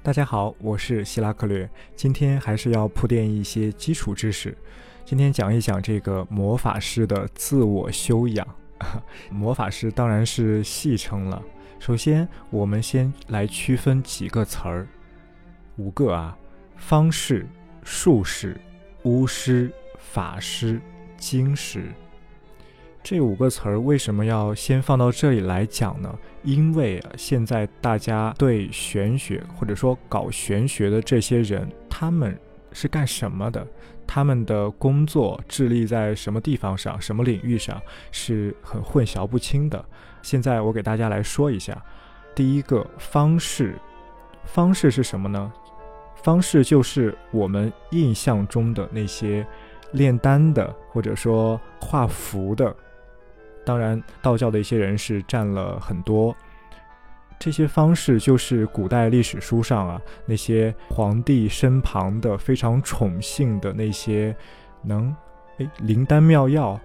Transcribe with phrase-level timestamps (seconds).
[0.00, 1.68] 大家好，我是希拉克略。
[1.94, 4.56] 今天还是要铺垫一些基础知识。
[5.04, 8.46] 今天讲一讲这个魔法师的自我修养。
[9.28, 11.42] 魔法师当然是戏称了。
[11.80, 14.86] 首先，我们先来区分几个词儿，
[15.76, 16.38] 五个啊：
[16.76, 17.46] 方士、
[17.82, 18.58] 术士、
[19.02, 20.80] 巫师、法师、
[21.18, 21.92] 经师。
[23.10, 26.14] 这五个词儿为什么要先放到这里来讲呢？
[26.42, 32.38] 因为现在大家对玄学或者说搞玄学的这些人，他们
[32.70, 33.66] 是干什么的？
[34.06, 37.80] 他们的工作致力在什么地方上、什么领域上，
[38.12, 39.82] 是很混淆不清的。
[40.20, 41.82] 现在我给大家来说一下，
[42.34, 43.74] 第一个方式，
[44.44, 45.50] 方式是什么呢？
[46.16, 49.46] 方式就是我们印象中的那些
[49.92, 52.76] 炼丹的，或者说画符的。
[53.64, 56.34] 当然，道教的一些人是占了很多。
[57.38, 64.34] 这些方式就是古代历史书上啊，那些皇帝身旁的非常宠幸的那些
[64.82, 65.14] 能
[65.58, 66.78] 哎灵丹妙药，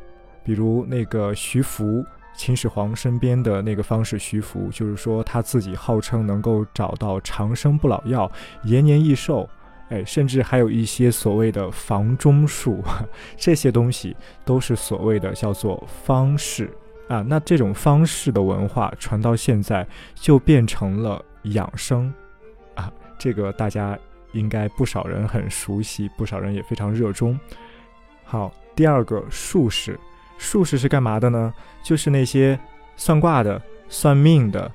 [0.43, 8.31] 比如那个徐福，秦始皇身边的那个方士徐福，就是说他自己号称能够找到长生不老药、
[8.63, 9.49] 延年益寿，
[9.93, 12.83] 哎，甚至还有一些所谓的房中术，
[13.37, 16.75] 这些东西都是所谓的叫做方式。
[17.09, 19.85] 啊，那这种方式的文化传到现在，
[20.15, 22.11] 就变成了养生，
[22.73, 23.99] 啊，这个大家
[24.31, 27.37] 应该不少人很熟悉，不少人也非常热衷。
[28.23, 29.99] 好，第二个术士，
[30.37, 31.53] 术士是干嘛的呢？
[31.83, 32.57] 就是那些
[32.95, 34.71] 算卦的、算命的，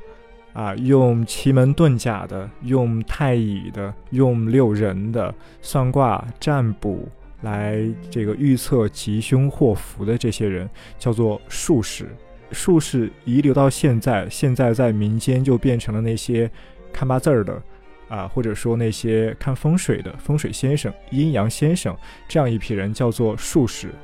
[0.58, 7.08] 啊，用奇门遁甲的、用太乙的、用六人的算卦占卜。
[7.42, 12.08] 来这个预测吉凶祸福的这些人叫做术士，
[12.50, 16.50] 术士遗留到现在，现在在民间就变成了那些
[16.92, 17.62] 看八字儿的
[18.08, 23.94] 啊，或者说那些看风水的风水先生、阴阳先生这样一批人叫做术士。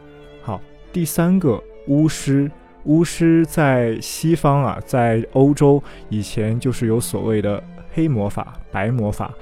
[0.40, 0.60] 好，
[0.92, 2.48] 第三个巫师，
[2.84, 7.62] 巫师在西方啊，在欧洲以前就是有所谓的
[7.92, 9.32] 黑魔法、白魔法、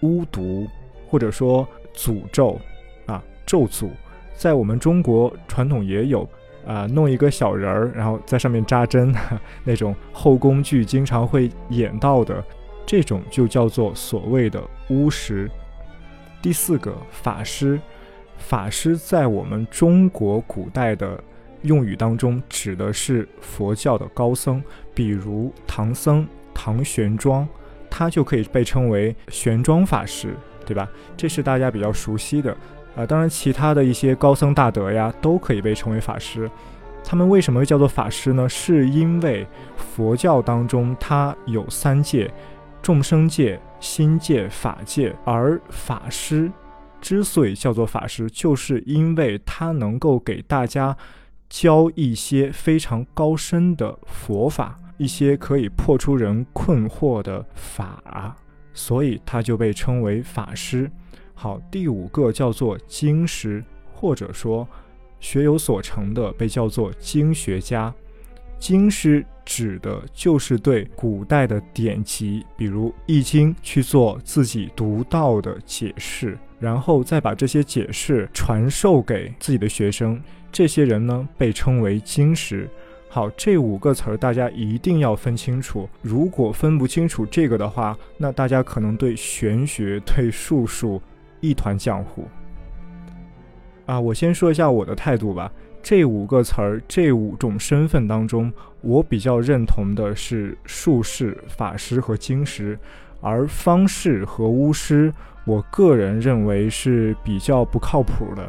[0.00, 0.66] 巫毒，
[1.08, 2.58] 或者说诅咒。
[3.06, 3.90] 啊咒诅，
[4.34, 6.28] 在我们中国传统也有
[6.66, 9.12] 啊，弄一个小人儿，然后在上面扎针，
[9.64, 12.42] 那种后宫剧经常会演到的，
[12.86, 15.50] 这种就叫做所谓的巫师。
[16.40, 17.80] 第四个法师，
[18.38, 21.22] 法师在我们中国古代的
[21.62, 24.62] 用语当中，指的是佛教的高僧，
[24.94, 27.46] 比如唐僧唐玄奘，
[27.90, 30.34] 他就可以被称为玄奘法师，
[30.66, 30.88] 对吧？
[31.16, 32.56] 这是大家比较熟悉的。
[32.94, 36.50] 啊，当然，其他的一些高僧大德呀，都可以被称为法师。
[37.04, 38.48] 他们为什么会叫做法师呢？
[38.48, 39.46] 是因为
[39.76, 42.30] 佛教当中它有三界：
[42.82, 45.14] 众生界、心界、法界。
[45.24, 46.50] 而法师
[47.00, 50.96] 之所以叫做法师，就是因为他能够给大家
[51.52, 58.34] 教一些非常高深的佛法，一些可以破除人困惑的法，
[58.72, 60.90] 所以他就被称为法师。
[61.34, 64.66] 好，第五个叫做经师，或者说
[65.20, 67.92] 学有所成的被叫做经学家。
[68.58, 80.18] 经师指的就是对古代的典籍，比如《易经》，去做自己独到的解释，然后再把这些解释传授给自己的学生。
[80.50, 82.66] 这些人呢，被称为经师。
[83.08, 85.88] 好，这五个词儿大家一定要分清楚。
[86.00, 91.02] 如果分不清楚这个的话，那大家可能对玄学、对术数。
[91.44, 92.28] 一团浆糊
[93.84, 93.98] 啊！
[93.98, 95.50] 我先说一下我的态度吧。
[95.82, 102.78] 这五个词儿，这五种身份当中，我比较认同的是术士、法师和经师，
[103.22, 105.10] 而方士和巫师，
[105.46, 108.46] 我个人认为是比较不靠谱的。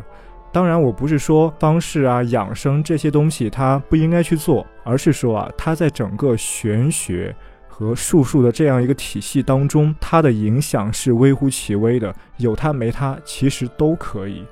[0.52, 7.34] 当然，我不是说方士啊、养生这些东西他不应该去做，而是说啊，他在整个玄学。
[7.76, 14.46] 和术数的这样一个体系当中，它的影响是微乎其微的，有它没它其实都可以。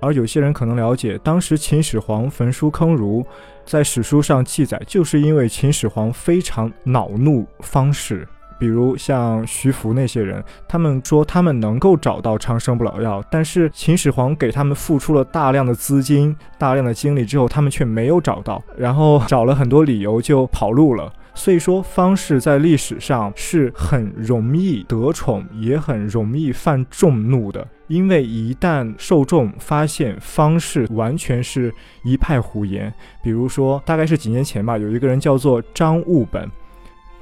[0.00, 3.22] 而有些人可能了解，当时秦始皇焚书坑儒，
[3.66, 8.26] 在史书上记载，就是因为秦始皇非常恼怒方士，
[8.58, 21.12] 比如像徐福那些人，他们说他们能够找到长生不老药，但是秦始皇给他们付出了大量的资金、大量的精力之后，他们却没有找到，然后找了很多理由就跑路了。
[21.36, 27.66] 所以说，方士在历史上是很容易得宠，也很容易犯众怒的。
[27.88, 31.74] 因为一旦受众发现方士完全是
[32.04, 36.48] 一派胡言，比如说，大概是几年前吧，有一个人叫做张悟本。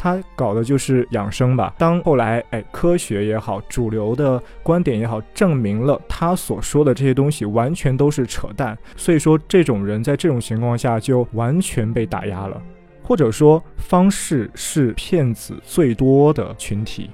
[0.02, 1.72] 他搞的就是养生吧。
[1.78, 12.60] 当后来哎，科学也好，主流的观点也好，证明了他所说的这些东西完全都是扯淡，所以说这种人在这种情况下就完全被打压了，
[13.00, 17.08] 或者说方式是骗子最多的群体。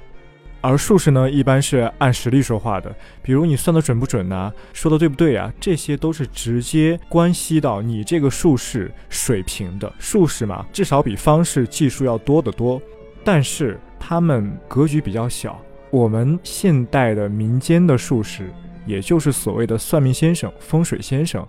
[0.60, 4.52] 而术士呢，一般是按实力说话的，比如你算的准不准呢？
[4.72, 5.52] 说的对不对啊？
[5.60, 9.92] 这些都是直接关系到你这个术士水平的。
[9.98, 12.80] 术士嘛，至少比方士技术要多得多，
[13.22, 15.60] 但是他们格局比较小。
[15.90, 18.52] 我们现代的民间的术士，
[18.84, 21.46] 也就是所谓的算命先生、风水先生。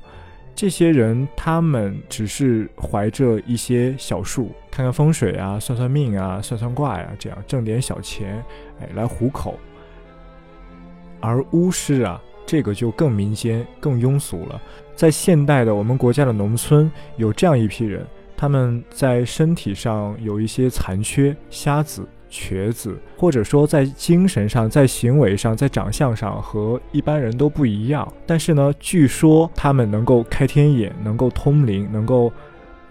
[0.56, 8.44] 这些人，他们只是怀着一些小数，看看风水啊，算算命啊，算算卦呀，这样挣点小钱，
[8.82, 9.60] 哎，来糊口。
[11.20, 14.62] 而巫师啊，这个就更民间、更庸俗了。
[14.96, 18.06] 在现代的我们国家的农村，有这样一批人，
[18.36, 22.08] 他们在身体上有一些残缺，瞎子。
[22.32, 28.08] 瘸子，或者说在精神上、在行为上、在长相上和一般人都不一样。
[28.28, 32.32] 但是呢，据说他们能够开天眼，能够通灵，能够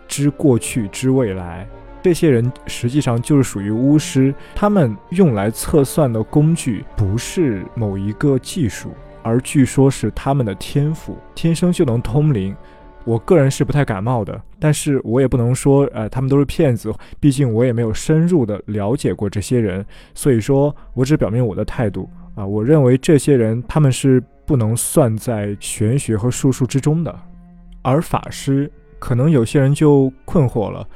[0.09, 1.69] 知过去、知未来。
[2.03, 8.91] 这些人实际上就是属于巫师，他们用来测算的工具不是某一个技术，
[9.23, 12.57] 而据说是他们的天赋，天生就能通灵。
[13.05, 19.85] 我个人是不太感冒的，但是我也不能说，呃，他们都是骗子，毕竟我也没有深入的了解过这些人，
[20.15, 27.15] 所以说我只表明我的态度啊，我认为这些人他们是不能算在玄学和术数之中的，
[27.81, 30.87] 而法师可能有些人就困惑了，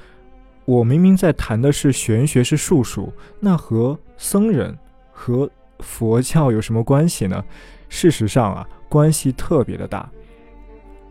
[0.65, 4.77] 我明明在谈的是玄学是术数，那和僧人
[5.11, 5.51] 和
[5.81, 7.45] 佛教有什么关系呢？
[7.89, 10.09] 事实上啊，关系特别的大。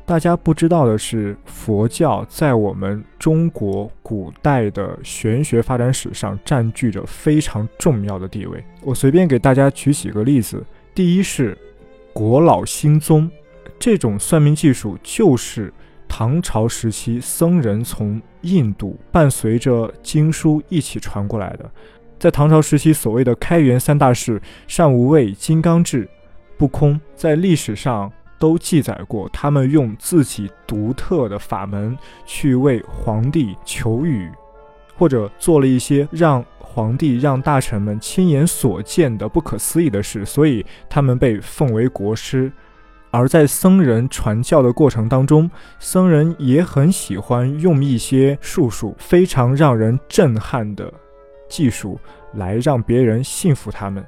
[0.03, 8.61] 大家不知道的是，佛教在我们中国古代的玄学发展史上占据着非常重要的地位。
[8.81, 10.65] 我随便给大家举几个例子。
[10.93, 11.57] 第一是
[12.11, 13.29] 国老星宗，
[13.79, 15.71] 这种算命技术就是
[16.13, 21.71] 唐朝时期僧人从印度伴随着经书一起传过来的。
[22.19, 26.09] 在唐朝时期，所谓的开元三大士善无畏、金刚智、
[26.57, 28.11] 不空，在历史上。
[28.37, 34.31] 都记载过，他们用自己独特的法门去为皇帝求雨，
[34.97, 42.51] 或者做了一些让皇帝、让大臣们亲眼所见的不可思议的事，所以他们被奉为国师。
[43.11, 45.49] 而在僧人传教的过程当中，
[45.79, 50.91] 僧人也很喜欢用一些术数非常让人震撼的
[51.47, 51.99] 技术
[52.33, 54.03] 来让别人信服他们。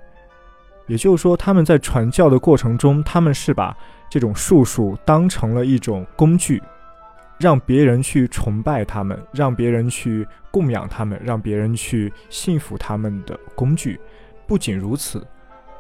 [0.87, 3.77] 也就是说，他们在传教的过程中，他们是把。
[4.09, 6.61] 这种术数当成了一种工具，
[7.39, 13.99] 让别人去崇拜他们，让别人去供养他们，让别人去信服他们的工具。
[14.45, 15.25] 不仅如此，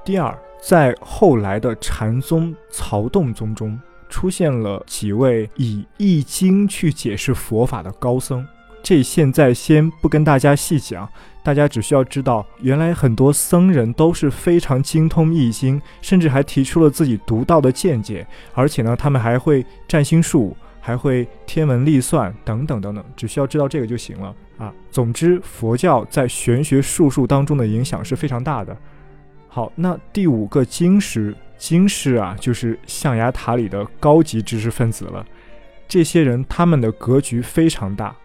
[0.05, 3.79] 第二，在后来的禅宗曹洞宗中，
[4.09, 8.45] 出现了几位以易经去解释佛法的高僧。
[8.83, 11.07] 这现在先不跟大家细讲，
[11.41, 24.73] 大家只需要知道，原来很多僧人都是非常精通易经，甚至还提出了自己独到的见解，而且呢，他们还会占星术，还会天文历算等等等等，只需要知道这个就行了啊。
[24.91, 28.77] 总之，佛教在玄学术数当中的影响是非常大的。
[29.55, 35.23] 好，那第五个经师，经师啊，就是象牙塔里的高级知识分子了。
[35.87, 38.15] 这些人他们的格局非常大。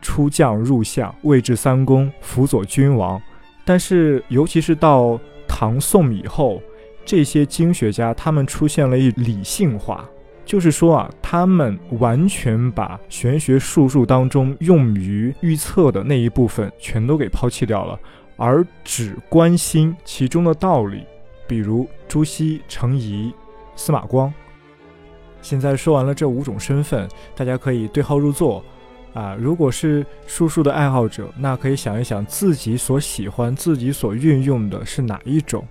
[0.00, 3.20] 出将入相，位至三公，辅佐君王。
[3.64, 6.62] 但是，尤其是到唐宋以后，
[7.04, 10.08] 这些经学家他们出现了一理性化，
[10.44, 17.98] 就是说啊，他们完全把玄学术数当中用于预测的那一部分全都给抛弃掉了，
[18.36, 21.04] 而只关心其中的道理。
[21.46, 23.32] 比如朱熹、程颐、
[23.76, 24.32] 司马光。
[25.42, 28.64] 现在说完了这五种身份，大家可以对号入座。
[29.12, 35.62] 啊，如果是术数的爱好者，那可以想一想自己所喜欢、自己所运用的是哪一种，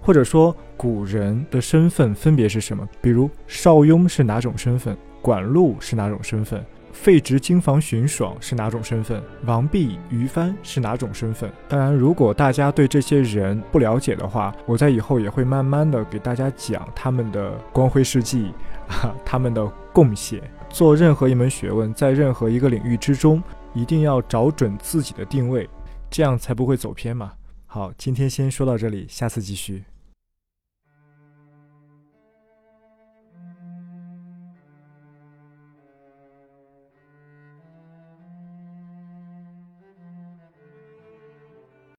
[0.00, 2.88] 或者说古人的身份分别是什么？
[3.00, 4.96] 比如邵雍是哪种身份？
[5.20, 6.64] 管路是哪种身份？
[7.00, 9.22] 废职经房荀爽是哪种身份？
[9.46, 11.50] 王弼、于帆是哪种身份？
[11.68, 18.52] 当然，如果大家对这些人不了解的话，我在以后也会慢慢的给大家讲他们的光辉事迹，
[19.24, 20.42] 他们的贡献。
[20.68, 23.40] 做任何一门学问，在任何一个领域之中，
[23.74, 25.70] 一定要找准自己的定位，
[26.10, 27.32] 这样才不会走偏嘛。
[27.66, 29.84] 好，今天先说到这里，下次继续。